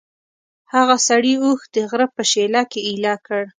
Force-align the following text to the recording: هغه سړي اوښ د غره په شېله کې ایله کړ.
هغه 0.73 0.95
سړي 1.07 1.33
اوښ 1.43 1.59
د 1.73 1.75
غره 1.89 2.07
په 2.15 2.23
شېله 2.31 2.61
کې 2.71 2.79
ایله 2.89 3.15
کړ. 3.25 3.41